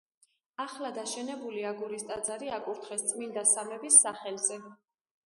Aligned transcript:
ახლად 0.63 0.95
აშენებული 1.01 1.61
აგურის 1.71 2.05
ტაძარი 2.11 2.49
აკურთხეს 2.57 3.05
წმინდა 3.13 3.45
სამების 3.51 3.99
სახელზე. 4.07 4.59